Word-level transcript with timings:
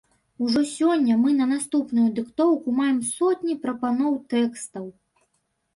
Ужо 0.45 0.61
сёння 0.69 1.17
мы 1.25 1.33
на 1.41 1.47
наступную 1.51 2.07
дыктоўку 2.17 2.67
маем 2.81 2.99
сотні 3.13 3.53
прапаноў 3.69 4.19
тэкстаў! 4.35 4.91